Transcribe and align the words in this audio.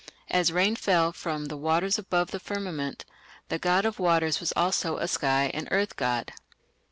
As 0.31 0.51
rain 0.51 0.75
fell 0.75 1.13
from 1.13 1.45
"the 1.45 1.55
waters 1.57 1.99
above 1.99 2.31
the 2.31 2.39
firmament", 2.39 3.05
the 3.49 3.59
god 3.59 3.85
of 3.85 3.99
waters 3.99 4.39
was 4.39 4.51
also 4.53 4.97
a 4.97 5.07
sky 5.07 5.51
and 5.53 5.67
earth 5.69 5.95
god. 5.95 6.33